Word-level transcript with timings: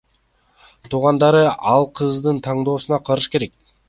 Туугандары 0.89 1.43
ал 1.73 1.85
кыздын 1.99 2.39
тандоосуна 2.47 2.99
каршы 3.11 3.31
экен. 3.41 3.55